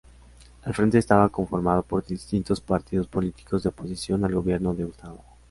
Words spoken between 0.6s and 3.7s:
El frente estaba conformado por distintos partidos políticos de